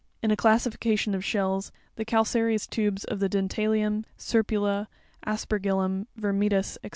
In 0.23 0.31
a 0.31 0.35
classification 0.35 1.13
of 1.13 1.23
shells, 1.23 1.71
the 1.95 2.05
calcareous 2.05 2.65
tubes 2.65 3.03
of 3.03 3.19
the 3.19 3.29
Denialium, 3.29 4.05
Serpula, 4.17 4.87
Aspergillum, 5.27 6.07
Vermetus, 6.17 6.79
&c. 6.83 6.89